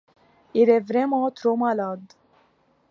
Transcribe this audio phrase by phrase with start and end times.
[0.55, 2.03] il est vraiment trop malade…